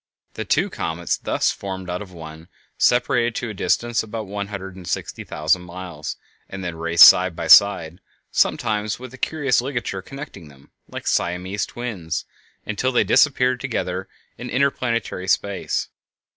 [0.33, 4.47] The two comets thus formed out of one separated to a distance of about one
[4.47, 6.15] hundred and sixty thousand miles,
[6.49, 8.01] and then raced side by side,
[8.31, 12.25] sometimes with a curious ligature connecting them, like Siamese twins,
[12.65, 14.09] until they disappeared together
[14.39, 15.89] in interplanetary space.